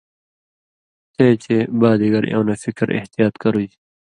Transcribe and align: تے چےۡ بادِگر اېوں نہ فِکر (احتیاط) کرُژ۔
تے 1.15 1.25
چےۡ 1.41 1.63
بادِگر 1.79 2.23
اېوں 2.29 2.45
نہ 2.47 2.55
فِکر 2.63 2.87
(احتیاط) 2.97 3.33
کرُژ۔ 3.41 3.69